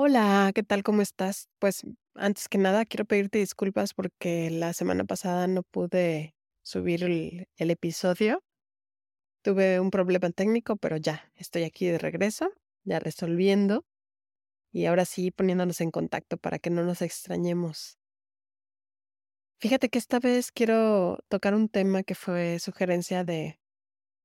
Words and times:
Hola, 0.00 0.52
¿qué 0.54 0.62
tal? 0.62 0.84
¿Cómo 0.84 1.02
estás? 1.02 1.48
Pues, 1.58 1.82
antes 2.14 2.48
que 2.48 2.56
nada, 2.56 2.84
quiero 2.84 3.04
pedirte 3.04 3.40
disculpas 3.40 3.94
porque 3.94 4.48
la 4.48 4.72
semana 4.72 5.04
pasada 5.04 5.48
no 5.48 5.64
pude 5.64 6.36
subir 6.62 7.02
el 7.02 7.70
episodio. 7.72 8.44
Tuve 9.42 9.80
un 9.80 9.90
problema 9.90 10.30
técnico, 10.30 10.76
pero 10.76 10.98
ya, 10.98 11.32
estoy 11.34 11.64
aquí 11.64 11.86
de 11.86 11.98
regreso, 11.98 12.48
ya 12.84 13.00
resolviendo, 13.00 13.84
y 14.70 14.84
ahora 14.84 15.04
sí 15.04 15.32
poniéndonos 15.32 15.80
en 15.80 15.90
contacto 15.90 16.36
para 16.36 16.60
que 16.60 16.70
no 16.70 16.84
nos 16.84 17.02
extrañemos. 17.02 17.98
Fíjate 19.58 19.88
que 19.88 19.98
esta 19.98 20.20
vez 20.20 20.52
quiero 20.52 21.18
tocar 21.26 21.56
un 21.56 21.68
tema 21.68 22.04
que 22.04 22.14
fue 22.14 22.60
sugerencia 22.60 23.24
de 23.24 23.58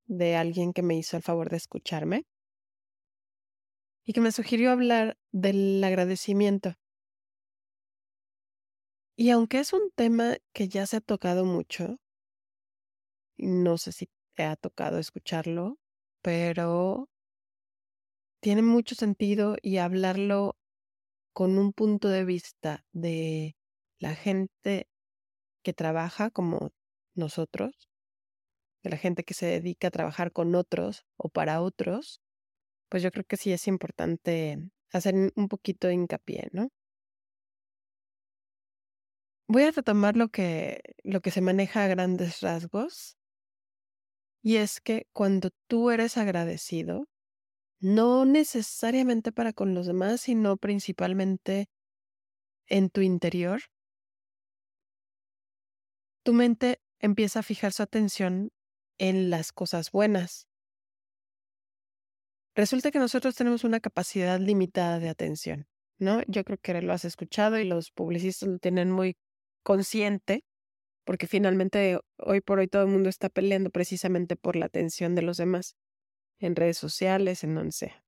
de 0.06 0.36
alguien 0.36 0.72
que 0.72 0.84
me 0.84 0.96
hizo 0.96 1.18
el 1.18 1.24
favor 1.24 1.50
de 1.50 1.58
escucharme 1.58 2.26
y 4.06 4.14
que 4.14 4.22
me 4.22 4.32
sugirió 4.32 4.72
hablar 4.72 5.18
del 5.32 5.84
agradecimiento. 5.84 6.76
Y 9.16 9.30
aunque 9.30 9.60
es 9.60 9.74
un 9.74 9.92
tema 9.96 10.38
que 10.54 10.68
ya 10.68 10.86
se 10.86 10.98
ha 10.98 11.02
tocado 11.02 11.46
mucho 11.46 11.98
no 13.38 13.78
sé 13.78 13.92
si 13.92 14.10
te 14.36 14.44
ha 14.44 14.56
tocado 14.56 15.00
escucharlo, 15.00 15.78
pero 16.22 17.10
tiene 18.42 18.62
mucho 18.62 18.96
sentido 18.96 19.56
y 19.62 19.78
hablarlo 19.78 20.58
con 21.34 21.58
un 21.58 21.74
punto 21.74 22.10
de 22.10 22.26
vista 22.26 22.86
de 22.92 23.56
la 24.00 24.16
gente 24.16 24.88
que 25.64 25.74
trabaja 25.74 26.30
como 26.30 26.72
nosotros, 27.16 27.90
de 28.84 28.90
la 28.90 28.98
gente 28.98 29.24
que 29.24 29.34
se 29.34 29.46
dedica 29.46 29.88
a 29.88 29.92
trabajar 29.92 30.32
con 30.32 30.56
otros 30.56 31.06
o 31.18 31.30
para 31.30 31.62
otros, 31.62 32.22
pues 32.94 33.02
yo 33.02 33.10
creo 33.10 33.26
que 33.26 33.38
sí 33.38 33.52
es 33.52 33.68
importante 33.68 34.70
hacer 34.92 35.16
un 35.36 35.48
poquito 35.50 35.88
de 35.88 35.96
hincapié, 35.96 36.50
¿no? 36.52 36.70
Voy 39.48 39.64
a 39.64 39.72
retomar 39.72 40.16
lo 40.16 40.30
que 40.30 40.82
lo 41.04 41.22
que 41.22 41.32
se 41.32 41.42
maneja 41.42 41.84
a 41.84 41.88
grandes 41.88 42.42
rasgos 42.42 43.18
y 44.44 44.58
es 44.58 44.80
que 44.80 45.08
cuando 45.12 45.50
tú 45.68 45.90
eres 45.90 46.18
agradecido, 46.18 47.08
no 47.80 48.26
necesariamente 48.26 49.32
para 49.32 49.54
con 49.54 49.74
los 49.74 49.88
demás, 49.88 50.22
sino 50.22 50.58
principalmente 50.58 51.68
en 52.68 52.92
tu 52.92 53.02
interior 53.02 53.62
tu 56.24 56.34
mente 56.34 56.82
empieza 57.00 57.40
a 57.40 57.44
fijar 57.44 57.74
su 57.74 57.82
atención 57.82 58.52
en 59.00 59.32
las 59.32 59.52
cosas 59.52 59.92
buenas. 59.92 60.48
Resulta 62.56 62.92
que 62.92 63.00
nosotros 63.00 63.36
tenemos 63.36 63.64
una 63.64 63.80
capacidad 63.80 64.40
limitada 64.40 65.00
de 65.00 65.10
atención, 65.10 65.68
¿no? 65.98 66.22
Yo 66.28 66.44
creo 66.44 66.58
que 66.60 66.82
lo 66.82 66.94
has 66.94 67.06
escuchado 67.06 67.58
y 67.58 67.64
los 67.64 67.92
publicistas 67.92 68.48
lo 68.48 68.60
tienen 68.60 68.92
muy 68.92 69.18
consciente, 69.64 70.44
porque 71.06 71.28
finalmente 71.28 72.00
hoy 72.18 72.42
por 72.42 72.60
hoy 72.60 72.68
todo 72.68 72.84
el 72.84 72.90
mundo 72.90 73.10
está 73.10 73.30
peleando 73.30 73.72
precisamente 73.72 74.36
por 74.36 74.56
la 74.56 74.68
atención 74.68 75.16
de 75.16 75.24
los 75.24 75.38
demás, 75.38 75.76
en 76.40 76.56
redes 76.56 76.78
sociales, 76.78 77.44
en 77.44 77.56
donde 77.56 77.72
sea. 77.72 78.04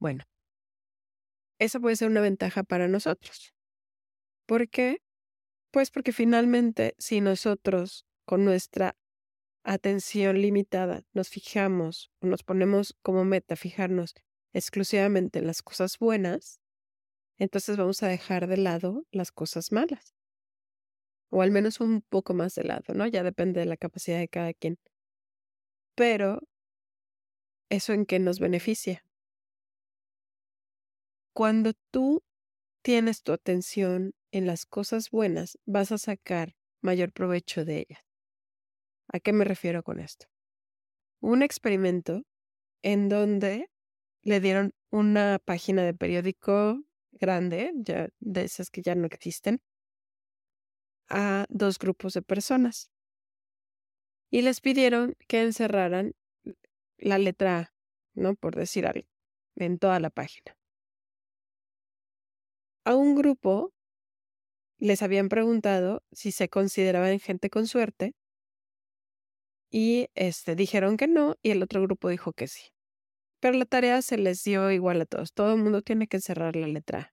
Bueno. 0.00 0.24
Eso 1.60 1.80
puede 1.80 1.96
ser 1.96 2.08
una 2.08 2.20
ventaja 2.20 2.62
para 2.62 2.86
nosotros. 2.86 3.52
¿Por 4.46 4.68
qué? 4.68 4.98
Pues 5.72 5.90
porque 5.90 6.12
finalmente, 6.12 6.94
si 6.98 7.20
nosotros 7.20 8.06
con 8.24 8.44
nuestra 8.44 8.94
atención 9.68 10.40
limitada 10.40 11.04
nos 11.12 11.28
fijamos 11.28 12.10
nos 12.20 12.42
ponemos 12.42 12.96
como 13.02 13.24
meta 13.24 13.54
fijarnos 13.54 14.14
exclusivamente 14.54 15.38
en 15.38 15.46
las 15.46 15.62
cosas 15.62 15.98
buenas, 15.98 16.60
entonces 17.38 17.76
vamos 17.76 18.02
a 18.02 18.08
dejar 18.08 18.46
de 18.46 18.56
lado 18.56 19.04
las 19.12 19.30
cosas 19.30 19.70
malas. 19.70 20.14
O 21.30 21.42
al 21.42 21.50
menos 21.50 21.80
un 21.80 22.00
poco 22.00 22.32
más 22.32 22.54
de 22.54 22.64
lado, 22.64 22.94
¿no? 22.94 23.06
Ya 23.06 23.22
depende 23.22 23.60
de 23.60 23.66
la 23.66 23.76
capacidad 23.76 24.18
de 24.18 24.28
cada 24.28 24.54
quien. 24.54 24.78
Pero, 25.94 26.40
¿eso 27.68 27.92
en 27.92 28.06
qué 28.06 28.18
nos 28.18 28.40
beneficia? 28.40 29.04
Cuando 31.34 31.74
tú 31.90 32.24
tienes 32.82 33.22
tu 33.22 33.32
atención 33.32 34.14
en 34.32 34.46
las 34.46 34.64
cosas 34.64 35.10
buenas, 35.10 35.58
vas 35.66 35.92
a 35.92 35.98
sacar 35.98 36.56
mayor 36.80 37.12
provecho 37.12 37.64
de 37.64 37.80
ellas. 37.80 38.07
¿A 39.10 39.20
qué 39.20 39.32
me 39.32 39.44
refiero 39.44 39.82
con 39.82 40.00
esto? 40.00 40.26
Un 41.20 41.42
experimento 41.42 42.22
en 42.82 43.08
donde 43.08 43.70
le 44.22 44.40
dieron 44.40 44.74
una 44.90 45.38
página 45.44 45.82
de 45.82 45.94
periódico 45.94 46.82
grande, 47.12 47.72
ya 47.76 48.08
de 48.20 48.44
esas 48.44 48.70
que 48.70 48.82
ya 48.82 48.94
no 48.94 49.06
existen, 49.06 49.60
a 51.08 51.46
dos 51.48 51.78
grupos 51.78 52.12
de 52.12 52.22
personas. 52.22 52.90
Y 54.30 54.42
les 54.42 54.60
pidieron 54.60 55.16
que 55.26 55.42
encerraran 55.42 56.14
la 56.98 57.18
letra 57.18 57.58
A, 57.58 57.74
¿no? 58.14 58.34
Por 58.34 58.56
decir 58.56 58.86
algo, 58.86 59.08
en 59.56 59.78
toda 59.78 60.00
la 60.00 60.10
página. 60.10 60.56
A 62.84 62.94
un 62.94 63.14
grupo 63.14 63.72
les 64.78 65.02
habían 65.02 65.28
preguntado 65.28 66.02
si 66.12 66.30
se 66.30 66.48
consideraban 66.48 67.18
gente 67.20 67.50
con 67.50 67.66
suerte 67.66 68.14
y, 69.72 70.08
este, 70.14 70.56
dijeron 70.56 70.96
que 70.96 71.08
no, 71.08 71.36
y 71.42 71.50
el 71.50 71.62
otro 71.62 71.82
grupo 71.82 72.08
dijo 72.08 72.32
que 72.32 72.48
sí. 72.48 72.62
Pero 73.40 73.58
la 73.58 73.66
tarea 73.66 74.02
se 74.02 74.18
les 74.18 74.44
dio 74.44 74.70
igual 74.72 75.00
a 75.02 75.06
todos. 75.06 75.32
Todo 75.34 75.54
el 75.54 75.62
mundo 75.62 75.82
tiene 75.82 76.08
que 76.08 76.20
cerrar 76.20 76.56
la 76.56 76.68
letra. 76.68 77.12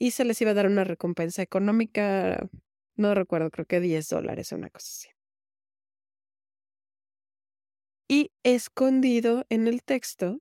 Y 0.00 0.10
se 0.10 0.24
les 0.24 0.40
iba 0.42 0.50
a 0.50 0.54
dar 0.54 0.66
una 0.66 0.84
recompensa 0.84 1.40
económica, 1.42 2.48
no 2.96 3.14
recuerdo, 3.14 3.50
creo 3.50 3.64
que 3.66 3.80
$10 3.80 4.08
dólares 4.10 4.52
o 4.52 4.56
una 4.56 4.68
cosa 4.70 4.86
así. 4.90 5.08
Y 8.10 8.30
escondido 8.44 9.44
en 9.48 9.66
el 9.66 9.82
texto 9.82 10.38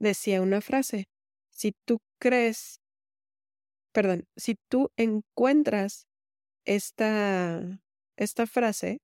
decía 0.00 0.42
una 0.42 0.60
frase: 0.60 1.08
"Si 1.50 1.72
tú 1.84 1.98
crees" 2.18 2.76
perdón, 3.94 4.26
si 4.36 4.56
tú 4.68 4.90
encuentras 4.96 6.06
esta 6.66 7.80
esta 8.16 8.46
frase, 8.46 9.00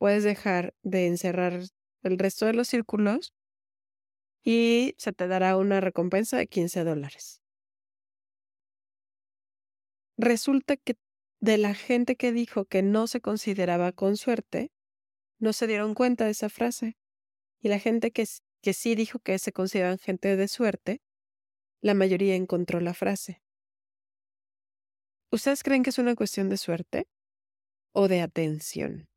puedes 0.00 0.24
dejar 0.24 0.74
de 0.82 1.06
encerrar 1.06 1.60
el 2.02 2.18
resto 2.18 2.46
de 2.46 2.54
los 2.54 2.68
círculos 2.68 3.34
y 4.42 4.94
se 4.96 5.12
te 5.12 5.28
dará 5.28 5.58
una 5.58 5.82
recompensa 5.82 6.38
de 6.38 6.48
$15 6.48 6.84
dólares. 6.84 7.42
Resulta 10.16 10.78
que 10.78 10.96
de 11.40 11.58
la 11.58 11.74
gente 11.74 12.16
que 12.16 12.32
dijo 12.32 12.64
que 12.64 12.82
no 12.82 13.06
se 13.06 13.20
consideraba 13.20 13.92
con 13.92 14.16
suerte, 14.16 14.72
no 15.38 15.52
se 15.52 15.66
dieron 15.66 15.92
cuenta 15.92 16.24
de 16.24 16.30
esa 16.30 16.48
frase. 16.48 16.96
Y 17.60 17.68
la 17.68 17.78
gente 17.78 18.10
que 18.10 18.24
que 18.62 18.72
sí 18.72 18.94
dijo 18.94 19.18
que 19.18 19.38
se 19.38 19.52
consideraban 19.52 19.98
gente 19.98 20.36
de 20.36 20.48
suerte, 20.48 21.02
la 21.82 21.94
mayoría 21.94 22.34
encontró 22.34 22.80
la 22.80 22.94
frase. 22.94 23.42
¿Ustedes 25.30 25.62
creen 25.62 25.82
que 25.82 25.90
es 25.90 25.98
una 25.98 26.14
cuestión 26.14 26.48
de 26.48 26.56
suerte 26.56 27.08
o 27.92 28.08
de 28.08 28.20
atención? 28.20 29.09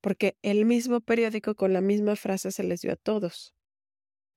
Porque 0.00 0.36
el 0.42 0.64
mismo 0.64 1.00
periódico 1.00 1.54
con 1.54 1.72
la 1.72 1.80
misma 1.80 2.16
frase 2.16 2.52
se 2.52 2.62
les 2.62 2.82
dio 2.82 2.92
a 2.92 2.96
todos. 2.96 3.54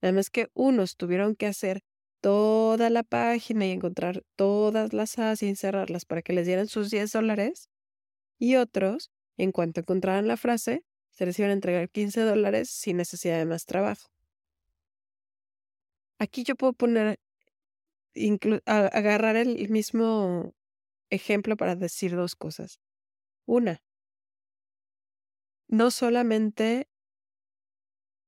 Nada 0.02 0.14
más 0.14 0.30
que 0.30 0.50
unos 0.54 0.98
tuvieron 0.98 1.36
que 1.36 1.46
hacer 1.46 1.84
toda 2.20 2.90
la 2.90 3.04
página 3.04 3.68
y 3.68 3.72
encontrar 3.72 4.24
todas 4.36 4.94
las 4.94 5.20
As 5.20 5.44
y 5.44 5.48
encerrarlas 5.48 6.06
para 6.06 6.22
que 6.22 6.34
les 6.34 6.46
dieran 6.48 6.68
sus 6.68 6.92
$10 6.92 7.12
dólares, 7.12 7.70
y 8.40 8.56
otros, 8.56 9.12
en 9.38 9.52
cuanto 9.52 9.82
encontraran 9.82 10.28
la 10.28 10.38
frase, 10.38 10.84
se 11.12 11.26
les 11.26 11.38
iban 11.38 11.52
a 11.52 11.54
entregar 11.54 11.90
$15 11.90 12.26
dólares 12.26 12.70
sin 12.70 12.98
necesidad 12.98 13.38
de 13.38 13.46
más 13.46 13.66
trabajo. 13.66 14.10
Aquí 16.18 16.44
yo 16.44 16.56
puedo 16.56 16.74
poner 16.74 17.20
agarrar 18.66 19.36
el 19.36 19.70
mismo 19.70 20.54
ejemplo 21.10 21.56
para 21.58 21.76
decir 21.76 22.16
2 22.16 22.36
cosas. 22.36 22.80
Una 23.46 23.84
no 25.72 25.90
solamente 25.90 26.88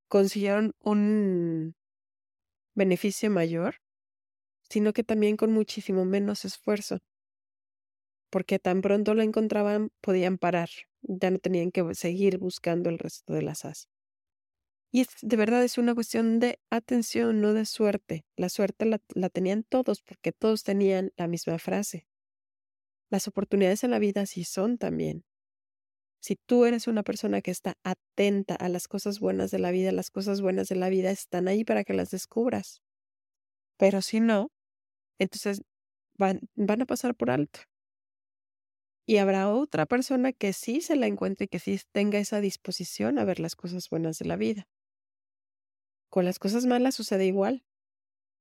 consiguieron 0.08 0.74
un 0.80 1.76
beneficio 2.74 3.30
mayor, 3.30 3.76
sino 4.70 4.94
que 4.94 5.04
también 5.04 5.38
con 5.38 5.52
muchísimo 5.52 6.06
menos 6.06 6.46
esfuerzo. 6.46 7.00
Porque 8.32 8.58
tan 8.58 8.82
pronto 8.82 9.14
lo 9.14 9.22
encontraban, 9.22 9.92
podían 10.02 10.38
parar, 10.38 10.70
ya 11.02 11.30
no 11.30 11.38
tenían 11.38 11.72
que 11.72 11.94
seguir 11.94 12.40
buscando 12.40 12.90
el 12.90 12.98
resto 12.98 13.34
de 13.34 13.44
las 13.44 13.66
As. 13.66 13.90
Y 14.92 15.02
es 15.02 15.08
de 15.22 15.36
verdad 15.38 15.64
es 15.64 15.78
una 15.78 15.96
cuestión 15.96 16.40
de 16.40 16.60
atención, 16.70 17.42
no 17.42 17.54
de 17.54 17.66
suerte. 17.66 18.26
La 18.38 18.48
suerte 18.50 18.86
la 18.86 19.02
la 19.16 19.30
tenían 19.30 19.64
todos, 19.64 20.02
porque 20.02 20.32
todos 20.32 20.64
tenían 20.64 21.12
la 21.18 21.28
misma 21.28 21.58
frase. 21.60 22.08
Las 23.10 23.28
oportunidades 23.28 23.84
en 23.84 23.92
la 23.92 24.00
vida 24.00 24.22
así 24.22 24.44
son 24.44 24.78
también. 24.78 25.24
Si 26.24 26.38
tú 26.38 26.64
eres 26.64 26.88
una 26.88 27.04
persona 27.04 27.42
que 27.42 27.52
está 27.52 27.74
atenta 27.84 28.56
a 28.56 28.70
las 28.70 28.88
cosas 28.88 29.20
buenas 29.20 29.52
de 29.52 29.60
la 29.60 29.72
vida, 29.72 29.92
las 29.92 30.10
cosas 30.10 30.40
buenas 30.40 30.70
de 30.70 30.78
la 30.78 30.88
vida 30.88 31.12
están 31.12 31.50
ahí 31.50 31.66
para 31.66 31.84
que 31.84 31.94
las 31.94 32.12
descubras. 32.12 32.82
Pero 33.76 34.02
si 34.02 34.22
no, 34.22 34.50
entonces 35.20 35.64
van, 36.18 36.40
van 36.56 36.82
a 36.82 36.86
pasar 36.86 37.14
por 37.14 37.30
alto. 37.30 37.60
Y 39.06 39.18
habrá 39.18 39.50
otra 39.50 39.86
persona 39.86 40.32
que 40.32 40.54
sí 40.54 40.80
se 40.80 40.96
la 40.96 41.08
encuentre 41.08 41.44
y 41.44 41.48
que 41.50 41.60
sí 41.60 41.78
tenga 41.92 42.20
esa 42.20 42.40
disposición 42.40 43.20
a 43.20 43.26
ver 43.26 43.42
las 43.42 43.58
cosas 43.58 43.90
buenas 43.90 44.18
de 44.18 44.26
la 44.26 44.38
vida. 44.38 44.64
Con 46.10 46.24
las 46.24 46.40
cosas 46.40 46.66
malas 46.66 46.96
sucede 46.96 47.26
igual. 47.26 47.66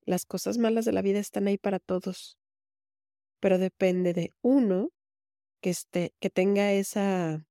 Las 0.04 0.24
cosas 0.24 0.56
malas 0.56 0.84
de 0.84 0.92
la 0.92 1.02
vida 1.02 1.18
están 1.18 1.48
ahí 1.48 1.58
para 1.58 1.80
todos. 1.80 2.38
Pero 3.40 3.58
depende 3.58 4.12
de 4.12 4.30
uno 4.40 4.90
que 5.60 5.70
esté, 5.70 6.14
que 6.20 6.30
tenga 6.30 6.72
esa 6.72 7.44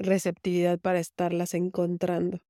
receptividad 0.00 0.80
para 0.80 0.98
estarlas 0.98 1.54
encontrando. 1.54 2.40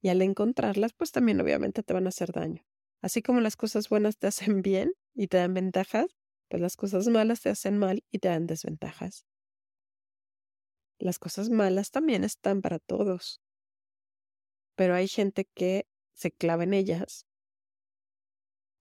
Y 0.00 0.08
al 0.08 0.22
encontrarlas, 0.22 0.92
pues 0.92 1.12
también 1.12 1.40
obviamente 1.40 1.82
te 1.82 1.92
van 1.92 2.06
a 2.06 2.10
hacer 2.10 2.32
daño. 2.32 2.64
Así 3.02 3.22
como 3.22 3.40
las 3.40 3.56
cosas 3.56 3.88
buenas 3.88 4.18
te 4.18 4.26
hacen 4.28 4.62
bien 4.62 4.94
y 5.14 5.26
te 5.26 5.36
dan 5.36 5.52
ventajas, 5.54 6.16
pues 6.48 6.62
las 6.62 6.76
cosas 6.76 7.08
malas 7.08 7.40
te 7.40 7.50
hacen 7.50 7.78
mal 7.78 8.04
y 8.10 8.20
te 8.20 8.28
dan 8.28 8.46
desventajas. 8.46 9.26
Las 10.98 11.18
cosas 11.18 11.50
malas 11.50 11.90
también 11.90 12.24
están 12.24 12.62
para 12.62 12.78
todos. 12.78 13.40
Pero 14.76 14.94
hay 14.94 15.08
gente 15.08 15.46
que 15.54 15.86
se 16.14 16.30
clava 16.30 16.64
en 16.64 16.74
ellas 16.74 17.26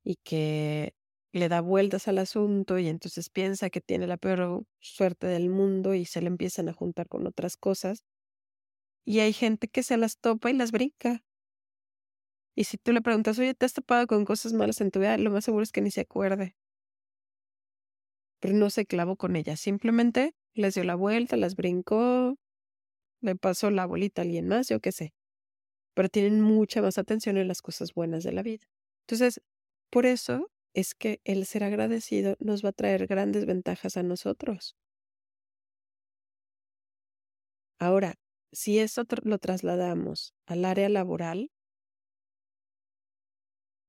y 0.04 0.18
que 0.18 0.94
le 1.34 1.50
da 1.50 1.62
vueltas 1.62 2.08
al 2.08 2.20
asunto 2.20 2.78
y 2.78 2.88
entonces 2.88 3.30
piensa 3.30 3.72
que 3.72 3.82
tiene 3.82 4.06
la 4.08 4.18
peor 4.18 4.66
suerte 4.80 5.28
del 5.28 5.50
mundo 5.50 5.96
y 5.96 6.06
se 6.06 6.22
le 6.22 6.28
empiezan 6.28 6.70
a 6.70 6.74
juntar 6.74 7.10
con 7.10 7.26
otras 7.26 7.58
cosas. 7.58 8.06
Y 9.04 9.20
hay 9.20 9.34
gente 9.34 9.68
que 9.68 9.82
se 9.84 9.98
las 9.98 10.20
topa 10.20 10.52
y 10.52 10.54
las 10.54 10.72
brinca. 10.72 11.24
Y 12.56 12.66
si 12.66 12.78
tú 12.78 12.94
le 12.94 13.02
preguntas, 13.02 13.40
oye, 13.40 13.56
¿te 13.56 13.66
has 13.66 13.74
topado 13.74 14.06
con 14.06 14.26
cosas 14.26 14.54
malas 14.54 14.80
en 14.80 14.92
tu 14.92 15.00
vida? 15.00 15.18
Lo 15.18 15.32
más 15.32 15.44
seguro 15.44 15.64
es 15.64 15.72
que 15.72 15.82
ni 15.82 15.90
se 15.90 16.02
acuerde. 16.02 16.56
Pero 18.40 18.54
no 18.54 18.70
se 18.70 18.86
clavó 18.86 19.16
con 19.16 19.36
ellas, 19.36 19.60
simplemente 19.60 20.36
les 20.54 20.76
dio 20.76 20.84
la 20.84 20.96
vuelta, 20.96 21.36
las 21.36 21.56
brincó, 21.56 22.36
le 23.22 23.36
pasó 23.36 23.72
la 23.72 23.88
bolita 23.88 24.22
a 24.22 24.26
alguien 24.26 24.48
más, 24.48 24.70
yo 24.70 24.80
qué 24.82 24.92
sé. 24.92 25.14
Pero 25.96 26.10
tienen 26.10 26.42
mucha 26.42 26.82
más 26.84 27.00
atención 27.00 27.38
en 27.38 27.48
las 27.48 27.64
cosas 27.64 27.94
buenas 27.96 28.24
de 28.24 28.34
la 28.34 28.44
vida. 28.44 28.68
Entonces, 29.08 29.42
por 29.90 30.06
eso 30.06 30.52
es 30.74 30.96
que 30.96 31.22
el 31.24 31.46
ser 31.46 31.64
agradecido 31.64 32.36
nos 32.40 32.64
va 32.64 32.70
a 32.70 32.74
traer 32.74 33.08
grandes 33.08 33.46
ventajas 33.46 33.98
a 33.98 34.04
nosotros. 34.04 34.76
Ahora, 37.80 38.16
si 38.52 38.80
eso 38.80 39.04
lo 39.24 39.38
trasladamos 39.38 40.34
al 40.48 40.66
área 40.66 40.90
laboral, 40.90 41.52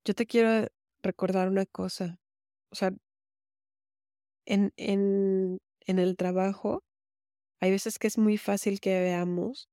yo 0.04 0.14
te 0.14 0.26
quiero 0.26 0.66
recordar 1.02 1.48
una 1.48 1.66
cosa. 1.66 2.18
O 2.70 2.74
sea, 2.76 2.92
en, 4.46 4.72
en, 4.76 5.58
en 5.86 5.98
el 5.98 6.16
trabajo, 6.16 6.82
hay 7.60 7.70
veces 7.70 7.98
que 7.98 8.08
es 8.08 8.18
muy 8.18 8.38
fácil 8.38 8.80
que 8.80 9.00
veamos 9.00 9.68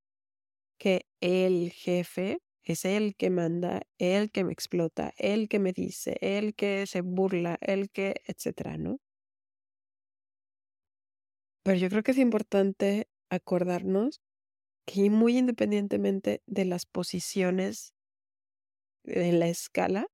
que 0.79 1.05
el 1.21 1.71
jefe 1.71 2.39
es 2.63 2.85
él 2.85 3.15
que 3.17 3.29
manda, 3.29 3.83
él 3.97 4.31
que 4.31 4.43
me 4.43 4.53
explota, 4.53 5.13
él 5.17 5.49
que 5.49 5.59
me 5.59 5.73
dice, 5.73 6.17
él 6.21 6.55
que 6.55 6.85
se 6.87 7.01
burla, 7.01 7.57
él 7.61 7.89
que, 7.91 8.21
etcétera, 8.27 8.77
¿no? 8.77 8.99
Pero 11.63 11.77
yo 11.77 11.89
creo 11.89 12.03
que 12.03 12.11
es 12.11 12.17
importante 12.17 13.07
acordarnos 13.29 14.21
que 14.85 15.09
muy 15.09 15.37
independientemente 15.37 16.43
de 16.47 16.65
las 16.65 16.85
posiciones 16.85 17.93
en 19.05 19.39
la 19.39 19.47
escala 19.47 20.07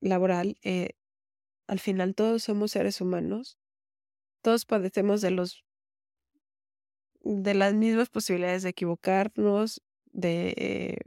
laboral, 0.00 0.56
eh, 0.62 0.90
al 1.68 1.80
final 1.80 2.14
todos 2.14 2.44
somos 2.44 2.72
seres 2.72 3.00
humanos, 3.00 3.58
todos 4.42 4.66
padecemos 4.66 5.20
de 5.22 5.32
los 5.32 5.64
de 7.22 7.54
las 7.54 7.74
mismas 7.74 8.08
posibilidades 8.10 8.62
de 8.62 8.70
equivocarnos, 8.70 9.82
de 10.12 10.98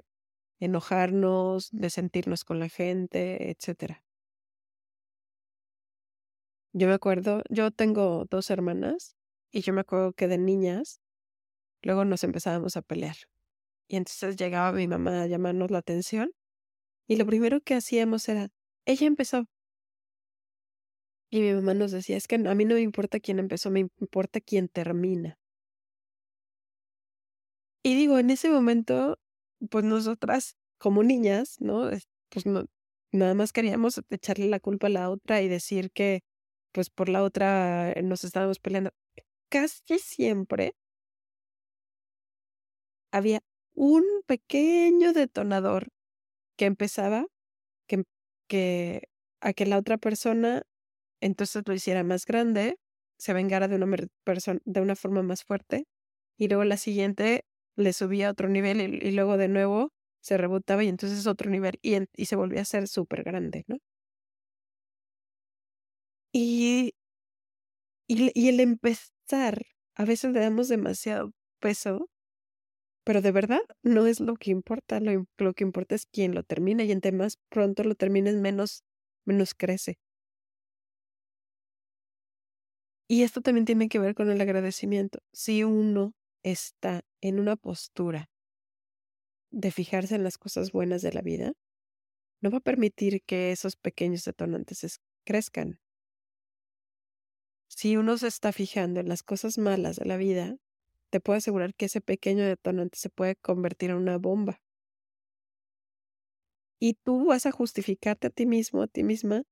enojarnos, 0.60 1.70
de 1.72 1.90
sentirnos 1.90 2.44
con 2.46 2.60
la 2.60 2.70
gente, 2.70 3.52
etcétera. 3.52 4.04
Yo 6.74 6.88
me 6.88 6.94
acuerdo, 6.94 7.44
yo 7.50 7.72
tengo 7.72 8.26
dos 8.30 8.50
hermanas 8.50 9.16
y 9.52 9.62
yo 9.62 9.74
me 9.74 9.82
acuerdo 9.82 10.14
que 10.14 10.28
de 10.28 10.38
niñas 10.38 11.02
luego 11.82 12.06
nos 12.06 12.24
empezábamos 12.24 12.78
a 12.78 12.82
pelear. 12.82 13.16
Y 13.90 13.98
entonces 13.98 14.38
llegaba 14.38 14.72
mi 14.72 14.88
mamá 14.88 15.24
a 15.24 15.28
llamarnos 15.28 15.72
la 15.72 15.80
atención 15.80 16.32
y 17.08 17.18
lo 17.18 17.26
primero 17.26 17.62
que 17.62 17.76
hacíamos 17.76 18.30
era, 18.30 18.50
ella 18.86 19.08
empezó. 19.08 19.46
Y 21.30 21.42
mi 21.42 21.54
mamá 21.54 21.74
nos 21.74 21.92
decía, 21.92 22.18
es 22.18 22.28
que 22.28 22.36
a 22.36 22.56
mí 22.56 22.66
no 22.66 22.76
me 22.76 22.82
importa 22.82 23.20
quién 23.20 23.40
empezó, 23.40 23.72
me 23.72 23.80
importa 23.80 24.40
quién 24.42 24.70
termina. 24.70 25.41
Y 27.84 27.96
digo, 27.96 28.20
en 28.20 28.30
ese 28.30 28.50
momento, 28.50 29.20
pues 29.70 29.84
nosotras 29.86 30.56
como 30.78 31.04
niñas, 31.04 31.58
¿no? 31.60 31.90
Pues 32.30 32.46
no, 32.46 32.66
nada 33.12 33.34
más 33.34 33.54
queríamos 33.54 34.02
echarle 34.10 34.48
la 34.48 34.60
culpa 34.60 34.88
a 34.88 34.90
la 34.92 35.10
otra 35.10 35.42
y 35.42 35.48
decir 35.48 35.92
que 35.92 36.22
pues 36.72 36.90
por 36.90 37.10
la 37.10 37.24
otra 37.24 37.94
nos 38.04 38.24
estábamos 38.24 38.60
peleando. 38.60 38.92
Casi 39.50 40.00
siempre 40.00 40.74
había 43.12 43.42
un 43.76 44.04
pequeño 44.26 45.14
detonador 45.14 45.90
que 46.58 46.66
empezaba 46.66 47.28
que, 47.88 48.06
que 48.50 49.10
a 49.42 49.54
que 49.54 49.66
la 49.66 49.78
otra 49.78 49.98
persona 50.00 50.64
entonces 51.22 51.64
lo 51.68 51.74
hiciera 51.74 52.04
más 52.04 52.26
grande, 52.26 52.78
se 53.20 53.34
vengara 53.34 53.68
de 53.68 53.78
una, 53.78 53.98
de 54.66 54.82
una 54.82 54.96
forma 54.96 55.24
más 55.24 55.44
fuerte 55.44 55.86
y 56.38 56.48
luego 56.50 56.64
la 56.66 56.78
siguiente 56.78 57.46
le 57.76 57.94
subía 57.94 58.28
a 58.30 58.32
otro 58.32 58.50
nivel 58.50 58.82
y, 58.82 59.12
luego 59.12 59.38
de 59.38 59.48
nuevo 59.48 59.92
se 60.22 60.38
rebotaba 60.38 60.84
y 60.84 60.88
entonces 60.90 61.28
otro 61.28 61.50
nivel 61.50 61.80
y, 61.82 61.98
y 62.16 62.26
se 62.26 62.36
volvía 62.36 62.62
a 62.62 62.66
ser 62.66 62.88
súper 62.88 63.24
grande, 63.24 63.64
¿no? 63.68 63.78
Y, 66.34 66.94
y, 68.08 68.32
y 68.40 68.50
el 68.50 68.60
empezar, 68.60 69.66
a 69.96 70.06
veces 70.06 70.32
le 70.34 70.40
damos 70.40 70.68
demasiado 70.68 71.32
peso, 71.60 72.10
pero 73.04 73.22
de 73.22 73.32
verdad 73.32 73.62
no 73.84 74.08
es 74.08 74.20
lo 74.20 74.36
que 74.36 74.52
importa, 74.52 75.00
lo, 75.00 75.26
lo 75.38 75.54
que 75.54 75.64
importa 75.64 75.96
es 75.96 76.06
quién 76.06 76.36
lo 76.36 76.44
termina 76.44 76.84
y 76.84 76.92
entre 76.92 77.12
más 77.12 77.38
pronto 77.50 77.84
lo 77.84 77.96
termines, 77.96 78.36
menos, 78.36 78.84
menos 79.26 79.54
crece. 79.56 79.98
Y 83.08 83.24
esto 83.24 83.42
también 83.42 83.66
tiene 83.66 83.90
que 83.90 84.00
ver 84.00 84.16
con 84.16 84.30
el 84.32 84.40
agradecimiento. 84.42 85.20
Si 85.34 85.64
uno 85.64 86.14
está 86.44 87.04
en 87.22 87.40
una 87.40 87.56
postura 87.56 88.30
de 89.52 89.72
fijarse 89.72 90.16
en 90.16 90.24
las 90.24 90.38
cosas 90.38 90.72
buenas 90.72 91.02
de 91.02 91.14
la 91.14 91.22
vida, 91.22 91.54
no 92.42 92.50
va 92.50 92.58
a 92.58 92.62
permitir 92.62 93.22
que 93.24 93.52
esos 93.52 93.76
pequeños 93.76 94.24
detonantes 94.24 95.00
crezcan. 95.26 95.80
Si 97.70 97.96
uno 97.96 98.18
se 98.18 98.28
está 98.28 98.52
fijando 98.52 99.00
en 99.00 99.08
las 99.08 99.24
cosas 99.24 99.58
malas 99.58 99.96
de 99.98 100.06
la 100.06 100.18
vida, 100.18 100.58
te 101.12 101.20
puedo 101.20 101.38
asegurar 101.38 101.74
que 101.76 101.86
ese 101.86 102.02
pequeño 102.02 102.44
detonante 102.44 102.98
se 102.98 103.10
puede 103.10 103.36
convertir 103.36 103.92
en 103.92 103.98
una 103.98 104.18
bomba. 104.18 104.62
Y 106.80 106.96
tú 106.96 107.26
vas 107.28 107.46
a 107.46 107.52
justificarte 107.52 108.28
a 108.28 108.30
ti 108.32 108.46
mismo, 108.46 108.82
a 108.82 108.88
ti 108.88 109.04
misma, 109.04 109.44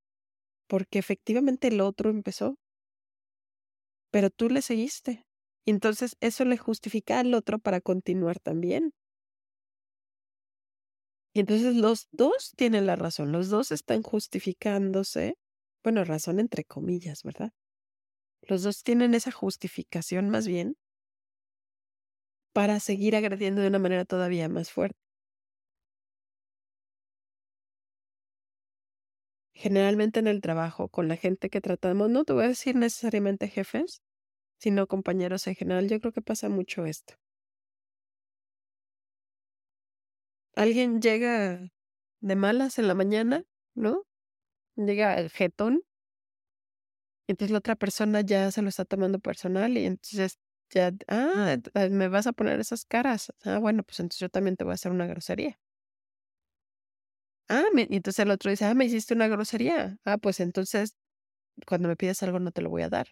porque 0.68 1.00
efectivamente 1.00 1.68
el 1.68 1.82
otro 1.82 2.10
empezó, 2.10 2.58
pero 4.12 4.30
tú 4.30 4.50
le 4.50 4.62
seguiste. 4.62 5.29
Entonces 5.66 6.18
eso 6.22 6.46
le 6.46 6.58
justifica 6.58 7.20
al 7.20 7.34
otro 7.34 7.60
para 7.60 7.82
continuar 7.82 8.40
también. 8.40 8.94
Y 11.34 11.40
entonces 11.42 11.76
los 11.76 12.08
dos 12.12 12.54
tienen 12.56 12.86
la 12.88 12.96
razón, 12.96 13.32
los 13.32 13.50
dos 13.50 13.72
están 13.72 14.02
justificándose, 14.04 15.38
bueno, 15.84 16.04
razón 16.04 16.40
entre 16.40 16.64
comillas, 16.66 17.24
¿verdad? 17.24 17.52
Los 18.42 18.64
dos 18.64 18.84
tienen 18.84 19.14
esa 19.16 19.32
justificación 19.32 20.30
más 20.30 20.48
bien 20.48 20.78
para 22.54 22.80
seguir 22.80 23.16
agrediendo 23.16 23.62
de 23.62 23.68
una 23.70 23.80
manera 23.80 24.06
todavía 24.06 24.48
más 24.50 24.72
fuerte. 24.72 25.00
Generalmente 29.54 30.20
en 30.20 30.26
el 30.26 30.42
trabajo, 30.42 30.90
con 30.90 31.08
la 31.08 31.16
gente 31.16 31.52
que 31.52 31.62
tratamos, 31.62 32.10
no 32.10 32.26
te 32.26 32.34
voy 32.34 32.46
a 32.46 32.48
decir 32.48 32.76
necesariamente 32.76 33.48
jefes, 33.48 34.02
sino 34.60 34.88
compañeros 34.88 35.48
en 35.48 35.56
general. 35.56 35.90
Yo 35.90 36.00
creo 36.00 36.14
que 36.14 36.22
pasa 36.22 36.50
mucho 36.50 36.86
esto. 36.86 37.16
Alguien 40.56 41.02
llega 41.02 41.72
de 42.22 42.36
malas 42.36 42.78
en 42.80 42.88
la 42.88 42.94
mañana, 42.96 43.46
¿no? 43.76 44.06
Llega 44.78 45.16
el 45.20 45.30
jetón. 45.32 45.84
Entonces 47.28 47.52
la 47.52 47.60
otra 47.60 47.76
persona 47.76 48.22
ya 48.22 48.52
se 48.52 48.62
lo 48.62 48.70
está 48.70 48.86
tomando 48.86 49.20
personal 49.20 49.78
y 49.78 49.86
entonces 49.86 50.38
Ya, 50.74 50.92
ah, 51.08 51.58
ah, 51.76 51.90
me 51.90 52.08
vas 52.10 52.28
a 52.28 52.34
poner 52.34 52.60
esas 52.60 52.86
caras. 52.86 53.34
Ah, 53.44 53.58
bueno, 53.60 53.82
pues 53.84 54.00
entonces 54.00 54.20
yo 54.20 54.30
también 54.30 54.56
te 54.58 54.64
voy 54.66 54.72
a 54.74 54.76
hacer 54.76 54.92
una 54.92 55.08
grosería. 55.08 55.60
Ah, 57.48 57.66
y 57.76 57.96
entonces 57.96 58.20
el 58.24 58.32
otro 58.32 58.50
dice: 58.52 58.66
"Ah, 58.66 58.74
me 58.76 58.86
hiciste 58.86 59.14
una 59.14 59.28
grosería. 59.28 59.98
Ah, 60.06 60.18
pues 60.18 60.40
entonces, 60.40 60.96
cuando 61.68 61.88
me 61.90 61.96
pides 61.98 62.24
algo 62.24 62.40
no 62.40 62.52
te 62.52 62.62
lo 62.64 62.70
voy 62.72 62.84
a 62.84 62.90
dar". 62.90 63.08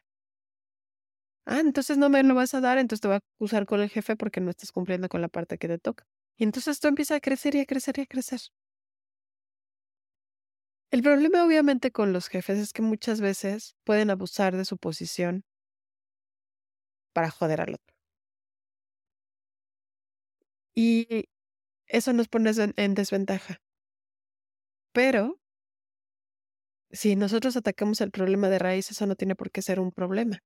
Ah, 1.47 1.59
entonces 1.61 1.97
no 1.97 2.09
me 2.09 2.21
lo 2.23 2.35
vas 2.35 2.53
a 2.53 2.61
dar, 2.61 2.77
entonces 2.77 3.01
te 3.01 3.07
voy 3.07 3.15
a 3.15 3.17
acusar 3.35 3.65
con 3.65 3.79
el 3.81 3.89
jefe 3.89 4.15
porque 4.17 4.39
no 4.41 4.49
estás 4.51 4.71
cumpliendo 4.71 5.07
con 5.09 5.21
la 5.21 5.29
parte 5.29 5.57
que 5.57 5.67
te 5.67 5.79
toca. 5.79 6.05
Y 6.37 6.43
entonces 6.43 6.73
esto 6.73 6.87
empieza 6.89 7.15
a 7.15 7.19
crecer 7.21 7.55
y 7.55 7.61
a 7.61 7.65
crecer 7.65 7.97
y 7.99 8.01
a 8.01 8.05
crecer. 8.05 8.41
El 10.91 11.01
problema 11.01 11.45
obviamente 11.45 11.93
con 11.93 12.11
los 12.11 12.27
jefes 12.27 12.59
es 12.59 12.73
que 12.73 12.81
muchas 12.81 13.21
veces 13.21 13.77
pueden 13.85 14.09
abusar 14.09 14.53
de 14.57 14.65
su 14.65 14.77
posición 14.77 15.45
para 17.13 17.29
joder 17.31 17.61
al 17.61 17.73
otro. 17.75 17.93
Y 20.75 21.25
eso 21.87 22.13
nos 22.13 22.29
pone 22.29 22.51
en 22.77 22.95
desventaja. 22.95 23.61
Pero 24.95 25.39
si 26.91 27.15
nosotros 27.15 27.55
atacamos 27.55 28.01
el 28.01 28.11
problema 28.11 28.49
de 28.49 28.59
raíz, 28.59 28.91
eso 28.91 29.05
no 29.07 29.15
tiene 29.15 29.35
por 29.35 29.51
qué 29.51 29.61
ser 29.61 29.79
un 29.79 29.91
problema. 29.93 30.39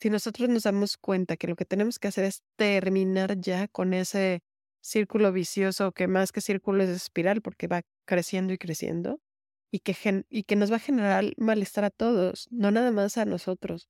Si 0.00 0.10
nosotros 0.10 0.48
nos 0.48 0.64
damos 0.64 0.96
cuenta 0.96 1.36
que 1.36 1.46
lo 1.46 1.56
que 1.56 1.64
tenemos 1.64 1.98
que 1.98 2.08
hacer 2.08 2.24
es 2.24 2.42
terminar 2.56 3.40
ya 3.40 3.68
con 3.68 3.94
ese 3.94 4.42
círculo 4.82 5.32
vicioso, 5.32 5.92
que 5.92 6.08
más 6.08 6.32
que 6.32 6.40
círculo 6.40 6.82
es 6.84 6.90
espiral, 6.90 7.40
porque 7.42 7.68
va 7.68 7.82
creciendo 8.06 8.52
y 8.52 8.58
creciendo, 8.58 9.20
y 9.70 9.80
que, 9.80 10.24
y 10.28 10.44
que 10.44 10.56
nos 10.56 10.70
va 10.72 10.76
a 10.76 10.80
generar 10.80 11.24
malestar 11.38 11.84
a 11.84 11.90
todos, 11.90 12.48
no 12.50 12.70
nada 12.70 12.90
más 12.90 13.16
a 13.16 13.24
nosotros. 13.24 13.88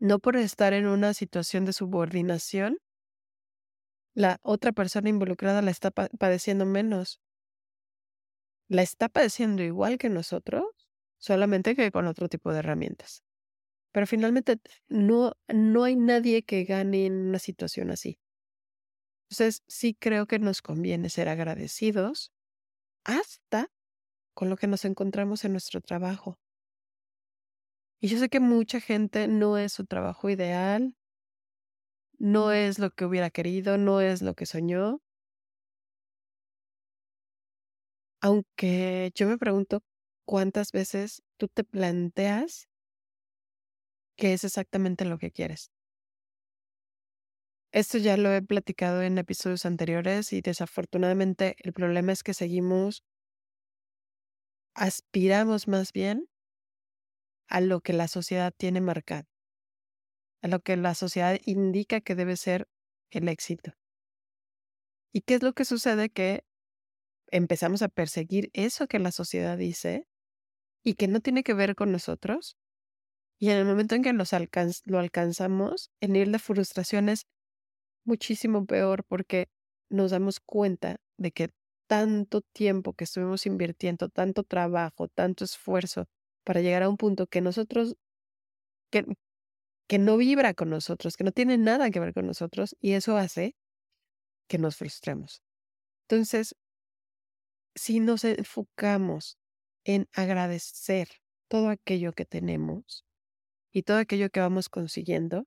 No 0.00 0.18
por 0.18 0.36
estar 0.36 0.72
en 0.72 0.86
una 0.86 1.14
situación 1.14 1.64
de 1.64 1.72
subordinación, 1.72 2.78
la 4.14 4.38
otra 4.42 4.70
persona 4.72 5.08
involucrada 5.08 5.62
la 5.62 5.70
está 5.72 5.90
pa- 5.90 6.08
padeciendo 6.18 6.64
menos. 6.64 7.20
La 8.68 8.80
está 8.80 9.10
padeciendo 9.10 9.62
igual 9.62 9.98
que 9.98 10.08
nosotros, 10.08 10.64
solamente 11.18 11.76
que 11.76 11.92
con 11.92 12.06
otro 12.06 12.28
tipo 12.30 12.52
de 12.52 12.60
herramientas. 12.60 13.22
Pero 13.92 14.06
finalmente 14.06 14.58
no, 14.88 15.34
no 15.48 15.84
hay 15.84 15.96
nadie 15.96 16.42
que 16.42 16.64
gane 16.64 17.06
en 17.06 17.14
una 17.28 17.38
situación 17.38 17.90
así. 17.90 18.18
Entonces, 19.30 19.62
sí 19.68 19.94
creo 19.94 20.26
que 20.26 20.38
nos 20.38 20.60
conviene 20.62 21.08
ser 21.08 21.28
agradecidos 21.28 22.32
hasta 23.04 23.70
con 24.34 24.50
lo 24.50 24.56
que 24.56 24.68
nos 24.68 24.84
encontramos 24.84 25.44
en 25.44 25.52
nuestro 25.52 25.80
trabajo. 25.80 26.38
Y 28.02 28.08
yo 28.08 28.18
sé 28.18 28.28
que 28.28 28.40
mucha 28.40 28.80
gente 28.80 29.26
no 29.28 29.56
es 29.56 29.72
su 29.72 29.86
trabajo 29.86 30.28
ideal, 30.30 30.94
no 32.20 32.52
es 32.52 32.78
lo 32.78 32.90
que 32.92 33.04
hubiera 33.04 33.30
querido, 33.30 33.76
no 33.76 34.00
es 34.00 34.22
lo 34.22 34.34
que 34.34 34.46
soñó. 34.46 35.00
Aunque 38.22 39.12
yo 39.14 39.28
me 39.28 39.36
pregunto 39.38 39.82
cuántas 40.26 40.72
veces 40.72 41.22
tú 41.38 41.48
te 41.48 41.64
planteas 41.64 42.69
que 44.20 44.34
es 44.34 44.44
exactamente 44.44 45.06
lo 45.06 45.16
que 45.18 45.32
quieres. 45.32 45.72
Esto 47.72 47.96
ya 47.96 48.18
lo 48.18 48.30
he 48.30 48.42
platicado 48.42 49.00
en 49.02 49.16
episodios 49.16 49.64
anteriores 49.64 50.34
y 50.34 50.42
desafortunadamente 50.42 51.56
el 51.60 51.72
problema 51.72 52.12
es 52.12 52.22
que 52.22 52.34
seguimos, 52.34 53.02
aspiramos 54.74 55.68
más 55.68 55.92
bien 55.94 56.28
a 57.48 57.62
lo 57.62 57.80
que 57.80 57.94
la 57.94 58.08
sociedad 58.08 58.52
tiene 58.54 58.82
marcado, 58.82 59.26
a 60.42 60.48
lo 60.48 60.60
que 60.60 60.76
la 60.76 60.94
sociedad 60.94 61.38
indica 61.46 62.02
que 62.02 62.14
debe 62.14 62.36
ser 62.36 62.68
el 63.10 63.26
éxito. 63.26 63.72
¿Y 65.14 65.22
qué 65.22 65.36
es 65.36 65.42
lo 65.42 65.54
que 65.54 65.64
sucede? 65.64 66.10
Que 66.10 66.44
empezamos 67.30 67.80
a 67.80 67.88
perseguir 67.88 68.50
eso 68.52 68.86
que 68.86 68.98
la 68.98 69.12
sociedad 69.12 69.56
dice 69.56 70.06
y 70.84 70.94
que 70.94 71.08
no 71.08 71.20
tiene 71.20 71.42
que 71.42 71.54
ver 71.54 71.74
con 71.74 71.90
nosotros. 71.90 72.59
Y 73.40 73.48
en 73.48 73.56
el 73.56 73.64
momento 73.64 73.94
en 73.94 74.02
que 74.02 74.12
lo 74.12 74.98
alcanzamos, 74.98 75.90
el 76.00 76.12
nivel 76.12 76.30
de 76.30 76.38
frustración 76.38 77.08
es 77.08 77.26
muchísimo 78.04 78.66
peor 78.66 79.02
porque 79.04 79.48
nos 79.88 80.10
damos 80.10 80.40
cuenta 80.40 81.00
de 81.16 81.32
que 81.32 81.48
tanto 81.88 82.42
tiempo 82.42 82.92
que 82.92 83.04
estuvimos 83.04 83.46
invirtiendo, 83.46 84.10
tanto 84.10 84.44
trabajo, 84.44 85.08
tanto 85.08 85.44
esfuerzo 85.44 86.04
para 86.44 86.60
llegar 86.60 86.82
a 86.82 86.90
un 86.90 86.98
punto 86.98 87.26
que 87.26 87.40
nosotros, 87.40 87.96
que, 88.90 89.06
que 89.88 89.98
no 89.98 90.18
vibra 90.18 90.52
con 90.52 90.68
nosotros, 90.68 91.16
que 91.16 91.24
no 91.24 91.32
tiene 91.32 91.56
nada 91.56 91.90
que 91.90 91.98
ver 91.98 92.12
con 92.12 92.26
nosotros, 92.26 92.76
y 92.78 92.92
eso 92.92 93.16
hace 93.16 93.56
que 94.48 94.58
nos 94.58 94.76
frustremos. 94.76 95.42
Entonces, 96.08 96.54
si 97.74 98.00
nos 98.00 98.24
enfocamos 98.24 99.38
en 99.84 100.08
agradecer 100.12 101.08
todo 101.48 101.70
aquello 101.70 102.12
que 102.12 102.26
tenemos 102.26 103.04
y 103.72 103.82
todo 103.82 103.98
aquello 103.98 104.30
que 104.30 104.40
vamos 104.40 104.68
consiguiendo, 104.68 105.46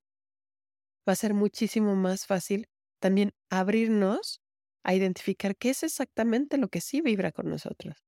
va 1.08 1.14
a 1.14 1.18
ser 1.18 1.34
muchísimo 1.34 1.96
más 1.96 2.26
fácil 2.26 2.68
también 3.00 3.34
abrirnos 3.50 4.42
a 4.84 4.94
identificar 4.94 5.56
qué 5.56 5.70
es 5.70 5.84
exactamente 5.84 6.58
lo 6.58 6.70
que 6.70 6.82
sí 6.82 7.02
vibra 7.02 7.32
con 7.32 7.50
nosotros, 7.50 8.06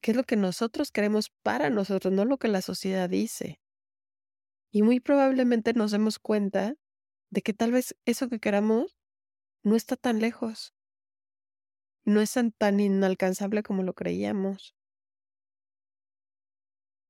qué 0.00 0.12
es 0.12 0.16
lo 0.16 0.24
que 0.24 0.36
nosotros 0.36 0.90
queremos 0.90 1.30
para 1.42 1.70
nosotros, 1.70 2.12
no 2.12 2.24
lo 2.24 2.38
que 2.38 2.48
la 2.48 2.62
sociedad 2.62 3.08
dice. 3.08 3.60
Y 4.70 4.82
muy 4.82 5.00
probablemente 5.00 5.72
nos 5.74 5.92
demos 5.92 6.18
cuenta 6.18 6.74
de 7.30 7.42
que 7.42 7.52
tal 7.52 7.72
vez 7.72 7.96
eso 8.04 8.28
que 8.28 8.40
queramos 8.40 8.96
no 9.62 9.76
está 9.76 9.96
tan 9.96 10.20
lejos, 10.20 10.74
no 12.04 12.20
es 12.20 12.34
tan, 12.58 12.80
inalcanzable 12.80 13.62
como 13.62 13.82
lo 13.82 13.94
creíamos. 13.94 14.74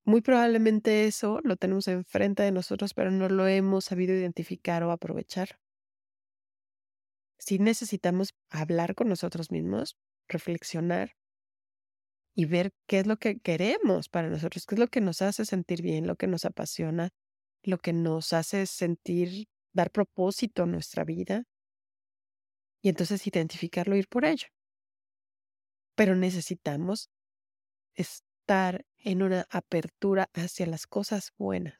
Muy 0.06 0.20
probablemente 0.20 1.06
eso 1.06 1.40
lo 1.44 1.56
tenemos 1.56 1.88
enfrente 1.88 2.42
de 2.42 2.52
nosotros, 2.52 2.92
pero 2.92 3.10
no 3.10 3.28
lo 3.28 3.46
hemos 3.46 3.86
sabido 3.86 4.14
identificar 4.14 4.82
o 4.82 4.90
aprovechar. 4.90 5.58
Sí 7.38 7.58
necesitamos 7.58 8.34
hablar 8.50 8.94
con 8.94 9.08
nosotros 9.08 9.50
mismos, 9.50 9.96
reflexionar 10.28 11.12
y 12.34 12.46
ver 12.46 12.72
qué 12.86 12.98
es 13.00 13.06
lo 13.06 13.16
que 13.16 13.38
queremos 13.38 14.08
para 14.08 14.28
nosotros, 14.28 14.66
qué 14.66 14.74
es 14.74 14.78
lo 14.78 14.88
que 14.88 15.00
nos 15.00 15.22
hace 15.22 15.44
sentir 15.44 15.82
bien, 15.82 16.06
lo 16.06 16.16
que 16.16 16.26
nos 16.26 16.44
apasiona, 16.44 17.10
lo 17.62 17.78
que 17.78 17.92
nos 17.92 18.32
hace 18.32 18.66
sentir, 18.66 19.46
dar 19.72 19.90
propósito 19.90 20.64
a 20.64 20.66
nuestra 20.66 21.04
vida. 21.04 21.44
Y 22.82 22.90
entonces 22.90 23.26
identificarlo, 23.26 23.96
ir 23.96 24.08
por 24.08 24.24
ello. 24.24 24.48
Pero 25.96 26.14
necesitamos 26.16 27.08
estar 27.94 28.84
en 29.04 29.22
una 29.22 29.46
apertura 29.50 30.28
hacia 30.34 30.66
las 30.66 30.86
cosas 30.86 31.32
buenas. 31.38 31.78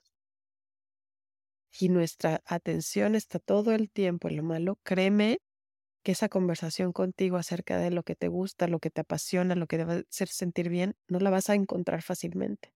Y 1.81 1.89
nuestra 1.89 2.41
atención 2.47 3.17
está 3.17 3.41
todo 3.41 3.73
el 3.73 3.91
tiempo 3.91 4.29
en 4.29 4.37
lo 4.37 4.43
malo, 4.45 4.79
créeme 4.85 5.39
que 6.05 6.13
esa 6.13 6.29
conversación 6.29 6.93
contigo 6.93 7.37
acerca 7.39 7.79
de 7.79 7.91
lo 7.91 8.05
que 8.05 8.17
te 8.17 8.29
gusta, 8.29 8.69
lo 8.69 8.79
que 8.81 8.91
te 8.91 9.03
apasiona, 9.03 9.57
lo 9.57 9.67
que 9.67 9.79
debe 9.79 10.05
hacer 10.11 10.29
sentir 10.29 10.69
bien, 10.69 10.97
no 11.09 11.21
la 11.21 11.31
vas 11.31 11.51
a 11.51 11.55
encontrar 11.55 12.03
fácilmente. 12.03 12.73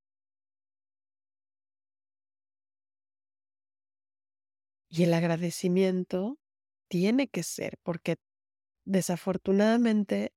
Y 4.90 5.04
el 5.04 5.12
agradecimiento 5.14 6.38
tiene 6.88 7.28
que 7.28 7.42
ser, 7.42 7.78
porque 7.82 8.16
desafortunadamente 8.86 10.32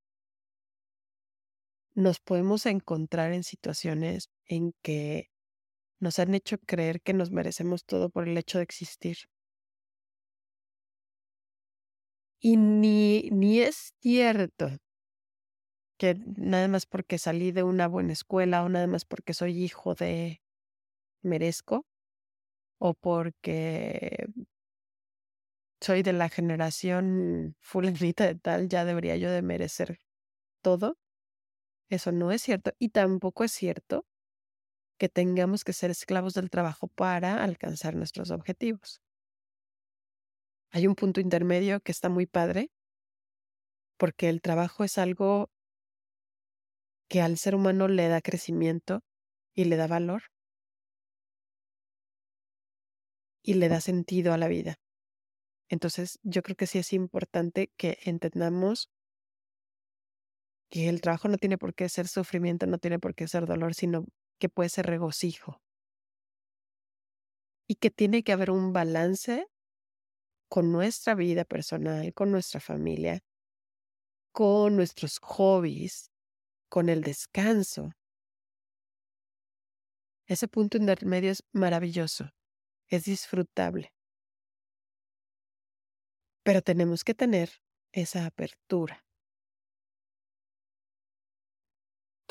nos 2.01 2.19
podemos 2.19 2.65
encontrar 2.65 3.33
en 3.33 3.43
situaciones 3.43 4.29
en 4.45 4.73
que 4.83 5.29
nos 5.99 6.19
han 6.19 6.35
hecho 6.35 6.57
creer 6.59 7.01
que 7.01 7.13
nos 7.13 7.31
merecemos 7.31 7.85
todo 7.85 8.09
por 8.09 8.27
el 8.27 8.37
hecho 8.37 8.57
de 8.59 8.65
existir. 8.65 9.17
Y 12.39 12.57
ni, 12.57 13.29
ni 13.31 13.61
es 13.61 13.93
cierto 13.99 14.77
que 15.97 16.15
nada 16.37 16.67
más 16.67 16.85
porque 16.87 17.17
salí 17.19 17.51
de 17.51 17.63
una 17.63 17.87
buena 17.87 18.13
escuela 18.13 18.63
o 18.63 18.69
nada 18.69 18.87
más 18.87 19.05
porque 19.05 19.33
soy 19.33 19.63
hijo 19.63 19.93
de 19.93 20.41
merezco 21.23 21.85
o 22.79 22.93
porque 22.95 24.27
soy 25.81 26.03
de 26.03 26.13
la 26.13 26.29
generación 26.29 27.55
fulanita 27.59 28.25
de 28.25 28.35
tal, 28.35 28.69
ya 28.69 28.85
debería 28.85 29.17
yo 29.17 29.31
de 29.31 29.41
merecer 29.41 29.99
todo. 30.63 30.97
Eso 31.91 32.13
no 32.13 32.31
es 32.31 32.41
cierto. 32.41 32.71
Y 32.79 32.89
tampoco 32.89 33.43
es 33.43 33.51
cierto 33.51 34.05
que 34.97 35.09
tengamos 35.09 35.65
que 35.65 35.73
ser 35.73 35.91
esclavos 35.91 36.33
del 36.33 36.49
trabajo 36.49 36.87
para 36.87 37.43
alcanzar 37.43 37.95
nuestros 37.95 38.31
objetivos. 38.31 39.01
Hay 40.71 40.87
un 40.87 40.95
punto 40.95 41.19
intermedio 41.19 41.81
que 41.81 41.91
está 41.91 42.07
muy 42.07 42.25
padre, 42.25 42.71
porque 43.97 44.29
el 44.29 44.41
trabajo 44.41 44.85
es 44.85 44.97
algo 44.97 45.51
que 47.09 47.21
al 47.21 47.37
ser 47.37 47.55
humano 47.55 47.89
le 47.89 48.07
da 48.07 48.21
crecimiento 48.21 49.01
y 49.53 49.65
le 49.65 49.75
da 49.75 49.87
valor. 49.87 50.23
y 53.43 53.55
le 53.55 53.69
da 53.69 53.81
sentido 53.81 54.33
a 54.33 54.37
la 54.37 54.47
vida. 54.47 54.75
Entonces, 55.67 56.19
yo 56.21 56.43
creo 56.43 56.55
que 56.55 56.67
sí 56.67 56.77
es 56.77 56.93
importante 56.93 57.71
que 57.75 57.97
entendamos 58.03 58.91
que 60.71 60.87
el 60.87 61.01
trabajo 61.01 61.27
no 61.27 61.37
tiene 61.37 61.57
por 61.57 61.75
qué 61.75 61.89
ser 61.89 62.07
sufrimiento, 62.07 62.65
no 62.65 62.77
tiene 62.79 62.97
por 62.97 63.13
qué 63.13 63.27
ser 63.27 63.45
dolor, 63.45 63.75
sino 63.75 64.05
que 64.39 64.49
puede 64.49 64.69
ser 64.69 64.87
regocijo. 64.87 65.61
Y 67.67 67.75
que 67.75 67.91
tiene 67.91 68.23
que 68.23 68.31
haber 68.31 68.51
un 68.51 68.71
balance 68.71 69.45
con 70.49 70.71
nuestra 70.71 71.13
vida 71.13 71.43
personal, 71.43 72.13
con 72.13 72.31
nuestra 72.31 72.61
familia, 72.61 73.19
con 74.31 74.77
nuestros 74.77 75.19
hobbies, 75.19 76.09
con 76.69 76.87
el 76.87 77.01
descanso. 77.01 77.91
Ese 80.25 80.47
punto 80.47 80.77
intermedio 80.77 81.31
es 81.31 81.43
maravilloso, 81.51 82.31
es 82.87 83.03
disfrutable. 83.03 83.93
Pero 86.43 86.61
tenemos 86.61 87.03
que 87.03 87.13
tener 87.13 87.49
esa 87.91 88.25
apertura. 88.25 89.03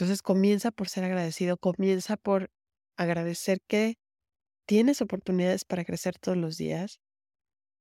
Entonces 0.00 0.22
comienza 0.22 0.70
por 0.70 0.88
ser 0.88 1.04
agradecido, 1.04 1.58
comienza 1.58 2.16
por 2.16 2.50
agradecer 2.96 3.60
que 3.66 3.98
tienes 4.66 5.02
oportunidades 5.02 5.66
para 5.66 5.84
crecer 5.84 6.18
todos 6.18 6.38
los 6.38 6.56
días, 6.56 7.00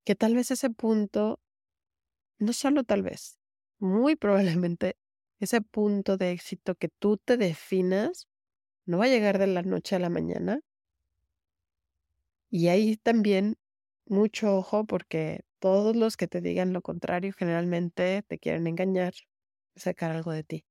que 0.05 0.15
tal 0.15 0.35
vez 0.35 0.51
ese 0.51 0.69
punto, 0.69 1.39
no 2.39 2.51
solo 2.51 2.83
tal 2.83 3.03
vez, 3.03 3.39
muy 3.79 4.17
probablemente 4.17 4.97
ese 5.39 5.61
punto 5.61 6.17
de 6.17 6.31
éxito 6.33 6.75
que 6.75 6.89
tú 6.89 7.15
te 7.15 7.37
definas 7.37 8.27
no 8.85 8.97
va 8.97 9.05
a 9.05 9.09
llegar 9.09 9.39
de 9.39 9.47
la 9.47 9.63
noche 9.63 9.95
a 9.95 9.99
la 9.99 10.09
mañana. 10.09 10.59
Y 12.51 12.67
ahí 12.67 12.97
también 12.97 13.55
mucho 14.05 14.57
ojo 14.57 14.85
porque 14.85 15.45
todos 15.59 15.95
los 15.95 16.17
que 16.17 16.27
te 16.27 16.41
digan 16.41 16.73
lo 16.73 16.81
contrario 16.81 17.31
generalmente 17.33 18.23
te 18.27 18.39
quieren 18.39 18.67
engañar, 18.67 19.13
sacar 19.75 20.11
algo 20.11 20.31
de 20.31 20.43
ti. 20.43 20.65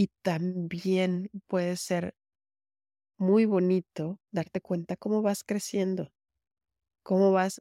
Y 0.00 0.10
también 0.22 1.28
puede 1.48 1.76
ser 1.76 2.14
muy 3.18 3.46
bonito 3.46 4.20
darte 4.30 4.60
cuenta 4.60 4.96
cómo 4.96 5.22
vas 5.22 5.42
creciendo, 5.42 6.12
cómo 7.02 7.32
vas 7.32 7.60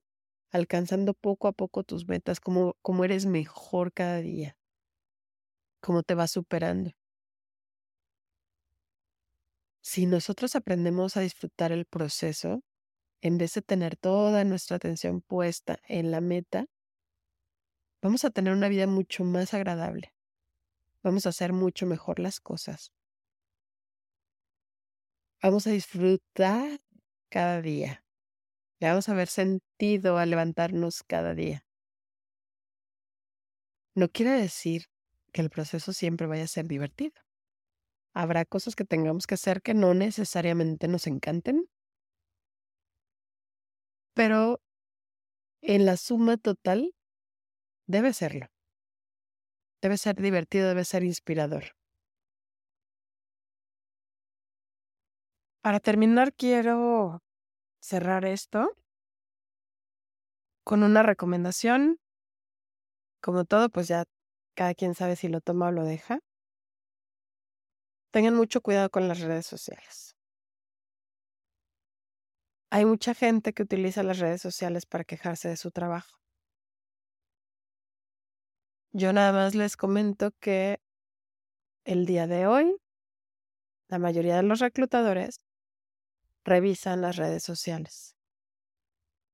alcanzando 0.52 1.16
poco 1.16 1.48
a 1.48 1.52
poco 1.52 1.84
tus 1.84 2.08
metas, 2.08 2.40
cómo, 2.40 2.76
cómo 2.84 3.06
eres 3.06 3.26
mejor 3.26 3.92
cada 3.92 4.22
día, 4.22 4.56
cómo 5.82 6.04
te 6.04 6.14
vas 6.14 6.30
superando. 6.30 6.92
Si 9.82 10.06
nosotros 10.06 10.56
aprendemos 10.56 11.18
a 11.18 11.22
disfrutar 11.22 11.72
el 11.72 11.86
proceso, 11.86 12.62
en 13.22 13.40
vez 13.40 13.56
de 13.56 13.64
tener 13.64 13.98
toda 13.98 14.44
nuestra 14.44 14.78
atención 14.78 15.22
puesta 15.22 15.80
en 15.88 16.12
la 16.12 16.22
meta, 16.22 16.68
vamos 18.04 18.26
a 18.26 18.30
tener 18.30 18.54
una 18.54 18.70
vida 18.70 18.86
mucho 18.86 19.24
más 19.24 19.56
agradable 19.56 20.14
vamos 21.08 21.26
a 21.26 21.30
hacer 21.30 21.54
mucho 21.54 21.86
mejor 21.86 22.20
las 22.20 22.42
cosas. 22.42 22.92
Vamos 25.42 25.66
a 25.66 25.72
disfrutar 25.72 26.82
cada 27.30 27.62
día. 27.62 28.04
Vamos 28.82 29.08
a 29.08 29.14
ver 29.14 29.30
sentido 29.30 30.18
a 30.18 30.26
levantarnos 30.26 31.04
cada 31.04 31.34
día. 31.34 31.66
No 33.96 34.10
quiere 34.10 34.32
decir 34.32 34.88
que 35.32 35.42
el 35.42 35.50
proceso 35.50 35.94
siempre 35.94 36.28
vaya 36.28 36.44
a 36.44 36.48
ser 36.48 36.68
divertido. 36.68 37.22
Habrá 38.14 38.44
cosas 38.44 38.76
que 38.76 38.84
tengamos 38.84 39.28
que 39.28 39.36
hacer 39.36 39.62
que 39.62 39.74
no 39.74 39.94
necesariamente 39.94 40.90
nos 40.90 41.08
encanten, 41.08 41.70
pero 44.14 44.60
en 45.62 45.86
la 45.86 45.96
suma 45.96 46.36
total 46.36 46.94
debe 47.88 48.12
serlo. 48.12 48.48
Debe 49.82 49.98
ser 49.98 50.16
divertido, 50.16 50.68
debe 50.68 50.86
ser 50.86 51.04
inspirador. 51.04 51.66
Para 55.62 55.80
terminar, 55.80 56.34
quiero 56.34 57.22
cerrar 57.80 58.26
esto 58.26 58.72
con 60.64 60.84
una 60.84 61.04
recomendación. 61.04 62.00
Como 63.22 63.46
todo, 63.46 63.70
pues 63.70 63.88
ya 63.88 64.06
cada 64.56 64.74
quien 64.74 64.96
sabe 64.96 65.16
si 65.16 65.28
lo 65.28 65.42
toma 65.42 65.68
o 65.68 65.72
lo 65.72 65.84
deja. 65.84 66.20
Tengan 68.12 68.36
mucho 68.36 68.62
cuidado 68.62 68.90
con 68.90 69.08
las 69.08 69.20
redes 69.20 69.46
sociales. 69.46 70.16
Hay 72.70 72.86
mucha 72.86 73.14
gente 73.14 73.54
que 73.54 73.64
utiliza 73.64 74.04
las 74.04 74.20
redes 74.20 74.42
sociales 74.42 74.86
para 74.86 75.04
quejarse 75.04 75.48
de 75.50 75.58
su 75.58 75.72
trabajo. 75.72 76.18
Yo 78.92 79.14
nada 79.14 79.32
más 79.34 79.56
les 79.56 79.78
comento 79.78 80.32
que 80.40 80.80
el 81.86 82.06
día 82.06 82.28
de 82.28 82.48
hoy, 82.48 82.78
la 83.90 84.00
mayoría 84.00 84.36
de 84.36 84.44
los 84.44 84.60
reclutadores 84.60 85.40
revisan 86.44 87.02
las 87.02 87.18
redes 87.18 87.44
sociales. 87.44 88.16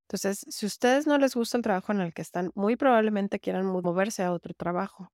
Entonces, 0.07 0.45
si 0.49 0.65
ustedes 0.65 1.07
no 1.07 1.17
les 1.17 1.35
gusta 1.35 1.57
el 1.57 1.63
trabajo 1.63 1.91
en 1.91 2.01
el 2.01 2.13
que 2.13 2.21
están, 2.21 2.51
muy 2.55 2.75
probablemente 2.75 3.39
quieran 3.39 3.65
moverse 3.65 4.23
a 4.23 4.31
otro 4.31 4.53
trabajo. 4.53 5.11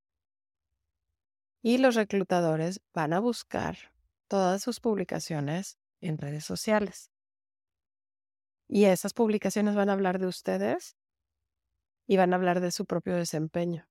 Y 1.62 1.78
los 1.78 1.96
reclutadores 1.96 2.82
van 2.94 3.14
a 3.14 3.20
buscar 3.20 3.78
todas 4.28 4.62
sus 4.62 4.80
publicaciones 4.80 5.78
en 6.02 6.18
redes 6.18 6.46
sociales. 6.46 7.12
Y 8.68 8.86
esas 8.86 9.14
publicaciones 9.14 9.76
van 9.76 9.90
a 9.90 9.94
hablar 9.94 10.20
de 10.20 10.28
ustedes 10.28 10.96
y 12.08 12.18
van 12.18 12.34
a 12.34 12.38
hablar 12.38 12.62
de 12.62 12.72
su 12.72 12.86
propio 12.86 13.16
desempeño. 13.16 13.89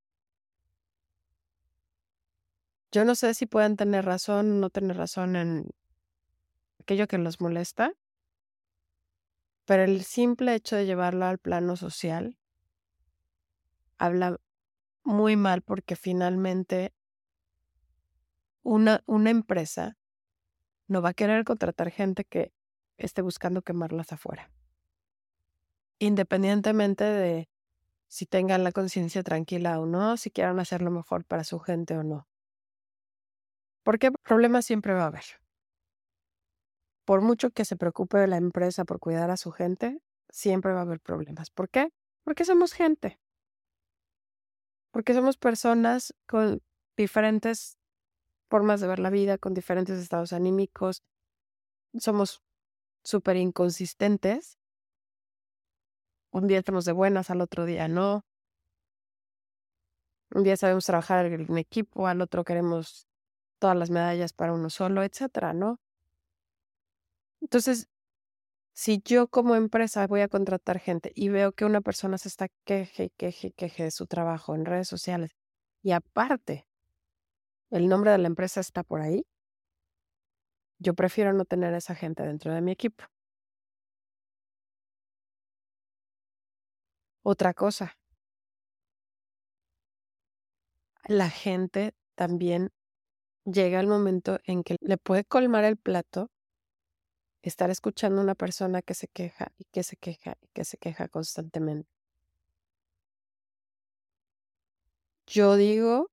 Yo 2.90 3.04
no 3.04 3.14
sé 3.14 3.34
si 3.34 3.46
pueden 3.46 3.76
tener 3.76 4.04
razón 4.04 4.50
o 4.50 4.54
no 4.54 4.70
tener 4.70 4.96
razón 4.96 5.36
en 5.36 5.70
aquello 6.80 7.06
que 7.06 7.18
los 7.18 7.40
molesta, 7.40 7.92
pero 9.66 9.84
el 9.84 10.02
simple 10.04 10.54
hecho 10.54 10.76
de 10.76 10.86
llevarlo 10.86 11.26
al 11.26 11.38
plano 11.38 11.76
social 11.76 12.38
habla 13.98 14.40
muy 15.04 15.36
mal 15.36 15.60
porque 15.60 15.96
finalmente 15.96 16.94
una, 18.62 19.02
una 19.06 19.30
empresa 19.30 19.98
no 20.86 21.02
va 21.02 21.10
a 21.10 21.14
querer 21.14 21.44
contratar 21.44 21.90
gente 21.90 22.24
que 22.24 22.52
esté 22.96 23.20
buscando 23.20 23.60
quemarlas 23.60 24.12
afuera. 24.12 24.50
Independientemente 25.98 27.04
de 27.04 27.50
si 28.06 28.24
tengan 28.24 28.64
la 28.64 28.72
conciencia 28.72 29.22
tranquila 29.22 29.78
o 29.80 29.84
no, 29.84 30.16
si 30.16 30.30
quieran 30.30 30.58
hacer 30.60 30.80
lo 30.80 30.90
mejor 30.90 31.26
para 31.26 31.44
su 31.44 31.58
gente 31.58 31.96
o 31.98 32.02
no. 32.02 32.26
Porque 33.88 34.12
problemas 34.12 34.66
siempre 34.66 34.92
va 34.92 35.04
a 35.04 35.06
haber. 35.06 35.24
Por 37.06 37.22
mucho 37.22 37.48
que 37.48 37.64
se 37.64 37.74
preocupe 37.74 38.26
la 38.26 38.36
empresa 38.36 38.84
por 38.84 39.00
cuidar 39.00 39.30
a 39.30 39.38
su 39.38 39.50
gente, 39.50 40.02
siempre 40.28 40.74
va 40.74 40.80
a 40.80 40.82
haber 40.82 41.00
problemas. 41.00 41.48
¿Por 41.48 41.70
qué? 41.70 41.88
Porque 42.22 42.44
somos 42.44 42.74
gente. 42.74 43.18
Porque 44.90 45.14
somos 45.14 45.38
personas 45.38 46.14
con 46.26 46.60
diferentes 46.98 47.78
formas 48.50 48.82
de 48.82 48.88
ver 48.88 48.98
la 48.98 49.08
vida, 49.08 49.38
con 49.38 49.54
diferentes 49.54 49.98
estados 49.98 50.34
anímicos. 50.34 51.02
Somos 51.94 52.42
súper 53.04 53.36
inconsistentes. 53.36 54.58
Un 56.30 56.46
día 56.46 56.58
estamos 56.58 56.84
de 56.84 56.92
buenas, 56.92 57.30
al 57.30 57.40
otro 57.40 57.64
día 57.64 57.88
no. 57.88 58.26
Un 60.34 60.42
día 60.42 60.58
sabemos 60.58 60.84
trabajar 60.84 61.24
en 61.24 61.56
equipo, 61.56 62.06
al 62.06 62.20
otro 62.20 62.44
queremos 62.44 63.07
todas 63.58 63.76
las 63.76 63.90
medallas 63.90 64.32
para 64.32 64.52
uno 64.54 64.70
solo, 64.70 65.02
etcétera, 65.02 65.52
¿no? 65.54 65.80
Entonces, 67.40 67.88
si 68.74 69.02
yo 69.04 69.28
como 69.28 69.56
empresa 69.56 70.06
voy 70.06 70.22
a 70.22 70.28
contratar 70.28 70.78
gente 70.80 71.12
y 71.14 71.28
veo 71.30 71.52
que 71.52 71.64
una 71.66 71.80
persona 71.82 72.18
se 72.18 72.28
está 72.28 72.48
queje, 72.64 73.10
queje, 73.16 73.52
queje 73.52 73.84
de 73.84 73.90
su 73.90 74.06
trabajo 74.06 74.54
en 74.54 74.64
redes 74.66 74.88
sociales 74.88 75.32
y 75.82 75.92
aparte 75.92 76.66
el 77.70 77.88
nombre 77.88 78.10
de 78.10 78.18
la 78.18 78.26
empresa 78.28 78.60
está 78.60 78.82
por 78.82 79.00
ahí, 79.00 79.24
yo 80.78 80.94
prefiero 80.94 81.32
no 81.32 81.44
tener 81.44 81.74
esa 81.74 81.94
gente 81.94 82.22
dentro 82.24 82.52
de 82.52 82.60
mi 82.60 82.72
equipo. 82.72 83.04
Otra 87.22 87.54
cosa, 87.54 87.96
la 91.08 91.30
gente 91.30 91.94
también 92.14 92.70
llega 93.52 93.80
el 93.80 93.86
momento 93.86 94.38
en 94.44 94.62
que 94.62 94.76
le 94.80 94.98
puede 94.98 95.24
colmar 95.24 95.64
el 95.64 95.76
plato 95.76 96.30
estar 97.42 97.70
escuchando 97.70 98.20
a 98.20 98.24
una 98.24 98.34
persona 98.34 98.82
que 98.82 98.94
se 98.94 99.08
queja 99.08 99.52
y 99.58 99.64
que 99.64 99.82
se 99.82 99.96
queja 99.96 100.36
y 100.40 100.48
que 100.48 100.64
se 100.64 100.76
queja 100.78 101.08
constantemente. 101.08 101.88
Yo 105.26 105.56
digo 105.56 106.10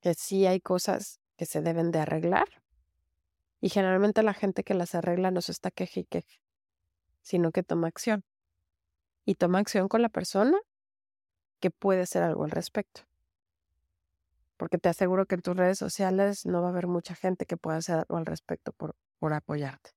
que 0.00 0.14
sí 0.14 0.46
hay 0.46 0.60
cosas 0.60 1.20
que 1.36 1.46
se 1.46 1.60
deben 1.60 1.90
de 1.90 1.98
arreglar 2.00 2.48
Y 3.60 3.68
generalmente 3.68 4.22
la 4.22 4.32
gente 4.34 4.64
que 4.64 4.74
las 4.74 4.94
arregla 4.94 5.30
no 5.30 5.42
se 5.42 5.52
está 5.52 5.70
queje 5.70 6.00
y 6.00 6.04
queje, 6.04 6.40
sino 7.22 7.52
que 7.52 7.62
toma 7.62 7.88
acción. 7.88 8.24
Y 9.26 9.34
toma 9.34 9.58
acción 9.58 9.88
con 9.88 10.00
la 10.02 10.08
persona 10.08 10.58
que 11.60 11.70
puede 11.70 12.02
hacer 12.02 12.22
algo 12.22 12.44
al 12.44 12.50
respecto. 12.50 13.02
Porque 14.56 14.78
te 14.78 14.88
aseguro 14.88 15.26
que 15.26 15.34
en 15.36 15.42
tus 15.42 15.56
redes 15.56 15.78
sociales 15.78 16.46
no 16.46 16.62
va 16.62 16.68
a 16.68 16.70
haber 16.70 16.86
mucha 16.86 17.14
gente 17.14 17.46
que 17.46 17.56
pueda 17.56 17.78
hacer 17.78 17.96
algo 17.96 18.16
al 18.16 18.26
respecto 18.26 18.72
por, 18.72 18.94
por 19.18 19.32
apoyarte 19.32 19.90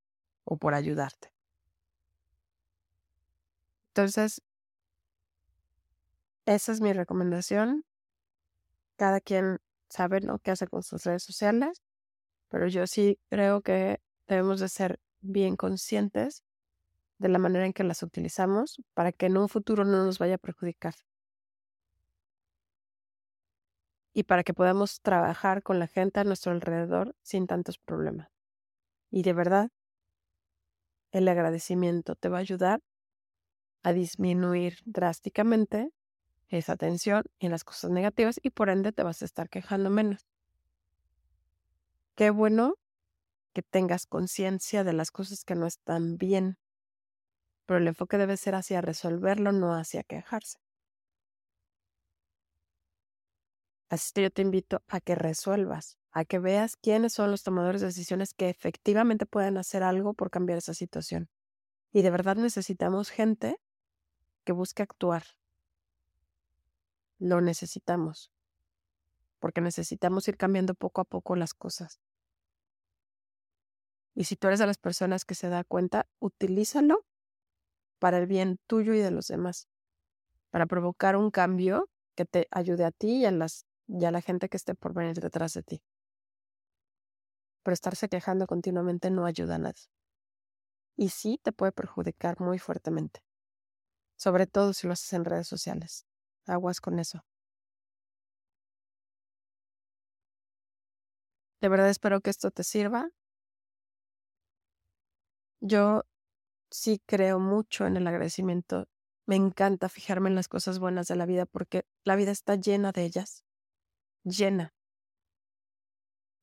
o 0.43 0.57
por 0.57 0.73
ayudarte. 0.73 1.31
Entonces, 3.89 4.41
esa 6.45 6.71
es 6.71 6.81
mi 6.81 6.93
recomendación. 6.93 7.85
Cada 8.97 9.21
quien 9.21 9.59
sabe 9.89 10.21
¿no? 10.21 10.39
qué 10.39 10.51
hace 10.51 10.67
con 10.67 10.83
sus 10.83 11.03
redes 11.03 11.23
sociales, 11.23 11.81
pero 12.49 12.67
yo 12.67 12.87
sí 12.87 13.19
creo 13.29 13.61
que 13.61 14.01
debemos 14.27 14.59
de 14.59 14.69
ser 14.69 14.99
bien 15.21 15.55
conscientes 15.55 16.43
de 17.17 17.29
la 17.29 17.39
manera 17.39 17.65
en 17.65 17.73
que 17.73 17.83
las 17.83 18.01
utilizamos 18.03 18.81
para 18.93 19.11
que 19.11 19.27
en 19.27 19.37
un 19.37 19.49
futuro 19.49 19.85
no 19.85 20.05
nos 20.05 20.19
vaya 20.19 20.35
a 20.35 20.37
perjudicar. 20.39 20.95
Y 24.13 24.23
para 24.23 24.43
que 24.43 24.53
podamos 24.53 25.01
trabajar 25.01 25.63
con 25.63 25.79
la 25.79 25.87
gente 25.87 26.19
a 26.19 26.23
nuestro 26.23 26.51
alrededor 26.51 27.15
sin 27.21 27.47
tantos 27.47 27.77
problemas. 27.77 28.29
Y 29.11 29.23
de 29.23 29.33
verdad, 29.33 29.69
el 31.11 31.27
agradecimiento 31.27 32.15
te 32.15 32.29
va 32.29 32.37
a 32.37 32.41
ayudar 32.41 32.81
a 33.83 33.93
disminuir 33.93 34.79
drásticamente 34.85 35.91
esa 36.49 36.75
tensión 36.75 37.23
en 37.39 37.51
las 37.51 37.63
cosas 37.63 37.91
negativas 37.91 38.39
y 38.41 38.49
por 38.49 38.69
ende 38.69 38.91
te 38.91 39.03
vas 39.03 39.21
a 39.21 39.25
estar 39.25 39.49
quejando 39.49 39.89
menos. 39.89 40.27
Qué 42.15 42.31
bueno 42.31 42.75
que 43.53 43.61
tengas 43.61 44.05
conciencia 44.05 44.83
de 44.83 44.93
las 44.93 45.11
cosas 45.11 45.43
que 45.43 45.55
no 45.55 45.65
están 45.65 46.17
bien, 46.17 46.57
pero 47.65 47.79
el 47.79 47.87
enfoque 47.87 48.17
debe 48.17 48.35
ser 48.35 48.55
hacia 48.55 48.81
resolverlo, 48.81 49.51
no 49.51 49.73
hacia 49.73 50.03
quejarse. 50.03 50.59
Así 53.89 54.11
que 54.13 54.21
yo 54.21 54.31
te 54.31 54.43
invito 54.43 54.83
a 54.87 55.01
que 55.01 55.15
resuelvas, 55.15 55.97
a 56.11 56.23
que 56.23 56.37
veas 56.37 56.77
quiénes 56.77 57.13
son 57.13 57.31
los 57.31 57.41
tomadores 57.43 57.81
de 57.81 57.87
decisiones 57.87 58.33
que 58.35 58.49
efectivamente 58.49 59.25
pueden 59.25 59.57
hacer 59.57 59.81
algo 59.81 60.13
por 60.13 60.29
cambiar 60.29 60.59
esa 60.59 60.75
situación. 60.75 61.27
Y 61.91 62.03
de 62.03 62.11
verdad 62.11 62.35
necesitamos 62.35 63.09
gente 63.09 63.59
que 64.43 64.51
busque 64.51 64.83
actuar. 64.83 65.23
Lo 67.17 67.41
necesitamos, 67.41 68.31
porque 69.39 69.59
necesitamos 69.59 70.27
ir 70.27 70.37
cambiando 70.37 70.75
poco 70.75 71.01
a 71.01 71.05
poco 71.05 71.35
las 71.35 71.55
cosas. 71.55 71.99
Y 74.13 74.25
si 74.25 74.35
tú 74.35 74.47
eres 74.47 74.59
de 74.59 74.67
las 74.67 74.77
personas 74.77 75.25
que 75.25 75.33
se 75.33 75.49
da 75.49 75.63
cuenta, 75.63 76.07
utilízalo 76.19 77.05
para 77.97 78.19
el 78.19 78.27
bien 78.27 78.59
tuyo 78.67 78.93
y 78.93 78.99
de 78.99 79.11
los 79.11 79.27
demás, 79.27 79.67
para 80.51 80.67
provocar 80.67 81.15
un 81.15 81.31
cambio 81.31 81.89
que 82.15 82.25
te 82.25 82.47
ayude 82.51 82.85
a 82.85 82.91
ti 82.91 83.17
y 83.17 83.25
a 83.25 83.31
las 83.31 83.65
y 83.89 84.05
a 84.05 84.11
la 84.11 84.21
gente 84.21 84.49
que 84.49 84.57
esté 84.57 84.75
por 84.75 84.93
venir 84.93 85.19
detrás 85.19 85.53
de 85.53 85.63
ti. 85.63 85.83
Pero 87.63 87.73
estarse 87.73 88.07
quejando 88.07 88.45
continuamente 88.45 89.09
no 89.09 89.25
ayuda 89.25 89.55
a 89.55 89.59
nadie. 89.59 89.83
Y 90.95 91.09
sí 91.09 91.39
te 91.41 91.51
puede 91.51 91.71
perjudicar 91.71 92.39
muy 92.39 92.59
fuertemente. 92.59 93.21
Sobre 94.15 94.47
todo 94.47 94.73
si 94.73 94.85
lo 94.85 94.93
haces 94.93 95.13
en 95.13 95.25
redes 95.25 95.47
sociales. 95.47 96.05
Aguas 96.45 96.81
con 96.81 96.99
eso. 96.99 97.25
De 101.61 101.67
verdad 101.67 101.89
espero 101.89 102.21
que 102.21 102.29
esto 102.29 102.51
te 102.51 102.63
sirva. 102.63 103.09
Yo 105.61 106.03
sí 106.69 107.01
creo 107.05 107.39
mucho 107.39 107.85
en 107.85 107.97
el 107.97 108.07
agradecimiento. 108.07 108.87
Me 109.25 109.35
encanta 109.35 109.89
fijarme 109.89 110.29
en 110.29 110.35
las 110.35 110.47
cosas 110.47 110.79
buenas 110.79 111.07
de 111.07 111.15
la 111.15 111.25
vida 111.25 111.45
porque 111.45 111.85
la 112.03 112.15
vida 112.15 112.31
está 112.31 112.55
llena 112.55 112.91
de 112.91 113.03
ellas 113.03 113.43
llena. 114.23 114.73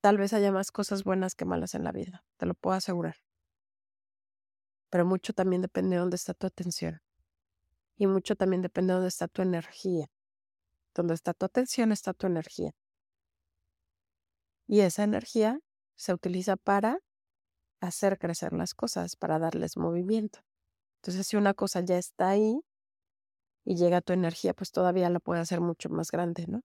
Tal 0.01 0.19
vez 0.19 0.33
haya 0.33 0.53
más 0.53 0.71
cosas 0.71 1.05
buenas 1.05 1.35
que 1.35 1.45
malas 1.45 1.75
en 1.75 1.85
la 1.85 1.93
vida, 1.93 2.25
te 2.37 2.47
lo 2.47 2.55
puedo 2.55 2.77
asegurar. 2.77 3.17
Pero 4.91 5.05
mucho 5.05 5.33
también 5.33 5.63
depende 5.63 5.97
de 5.97 6.01
dónde 6.01 6.17
está 6.17 6.35
tu 6.35 6.47
atención. 6.47 7.01
Y 7.97 8.07
mucho 8.07 8.37
también 8.37 8.63
depende 8.63 8.93
de 8.93 8.95
dónde 8.95 9.09
está 9.09 9.27
tu 9.27 9.43
energía. 9.43 10.07
Donde 10.95 11.15
está 11.15 11.35
tu 11.35 11.47
atención 11.47 11.93
está 11.93 12.15
tu 12.15 12.27
energía. 12.27 12.73
Y 14.69 14.81
esa 14.81 15.05
energía 15.05 15.61
se 15.97 16.13
utiliza 16.13 16.57
para 16.57 16.99
hacer 17.81 18.19
crecer 18.19 18.53
las 18.53 18.75
cosas, 18.75 19.17
para 19.17 19.39
darles 19.39 19.77
movimiento. 19.77 20.41
Entonces, 20.97 21.27
si 21.27 21.37
una 21.37 21.55
cosa 21.55 21.81
ya 21.81 21.99
está 21.99 22.31
ahí 22.31 22.61
y 23.65 23.77
llega 23.77 24.01
tu 24.01 24.13
energía, 24.13 24.55
pues 24.55 24.73
todavía 24.73 25.11
la 25.11 25.21
puede 25.21 25.41
hacer 25.41 25.61
mucho 25.61 25.89
más 25.89 26.11
grande, 26.11 26.47
¿no? 26.49 26.63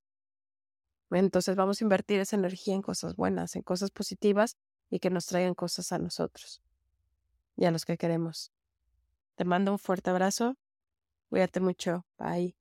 Entonces 1.11 1.55
vamos 1.55 1.81
a 1.81 1.83
invertir 1.83 2.19
esa 2.19 2.35
energía 2.35 2.73
en 2.73 2.81
cosas 2.81 3.15
buenas, 3.15 3.55
en 3.55 3.61
cosas 3.63 3.91
positivas 3.91 4.57
y 4.89 4.99
que 4.99 5.09
nos 5.09 5.25
traigan 5.25 5.55
cosas 5.55 5.91
a 5.91 5.99
nosotros 5.99 6.61
y 7.57 7.65
a 7.65 7.71
los 7.71 7.85
que 7.85 7.97
queremos. 7.97 8.51
Te 9.35 9.45
mando 9.45 9.71
un 9.71 9.79
fuerte 9.79 10.09
abrazo. 10.09 10.55
Cuídate 11.29 11.59
mucho. 11.59 12.05
Bye. 12.17 12.60